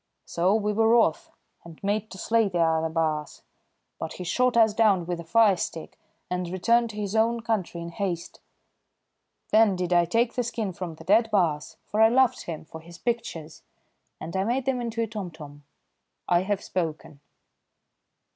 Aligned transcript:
So 0.25 0.55
we 0.55 0.73
were 0.73 0.87
wroth 0.89 1.29
and 1.63 1.77
made 1.83 2.09
to 2.09 2.17
slay 2.17 2.47
the 2.49 2.57
other 2.57 2.89
baas, 2.89 3.43
but 3.99 4.13
he 4.13 4.23
shot 4.23 4.57
us 4.57 4.73
down 4.73 5.05
with 5.05 5.19
a 5.19 5.23
fire 5.23 5.55
stick 5.57 5.95
and 6.27 6.49
returned 6.49 6.89
to 6.89 6.95
his 6.95 7.15
own 7.15 7.41
country 7.41 7.81
in 7.81 7.89
haste. 7.89 8.39
Then 9.51 9.75
did 9.75 9.93
I 9.93 10.05
take 10.05 10.33
the 10.33 10.41
skin 10.41 10.73
from 10.73 10.95
the 10.95 11.03
dead 11.03 11.29
baas, 11.31 11.77
for 11.85 12.01
I 12.01 12.09
loved 12.09 12.41
him 12.45 12.65
for 12.65 12.81
his 12.81 12.97
pictures, 12.97 13.61
and 14.19 14.35
I 14.35 14.43
made 14.43 14.65
them 14.65 14.81
into 14.81 15.03
a 15.03 15.07
tomtom. 15.07 15.65
I 16.27 16.39
have 16.41 16.63
spoken." 16.63 17.19